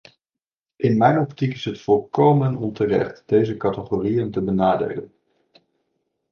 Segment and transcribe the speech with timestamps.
[0.77, 5.11] In mijn optiek is het volkomen onterecht deze categorieën te benadelen.